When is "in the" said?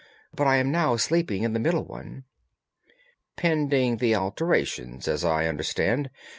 1.43-1.59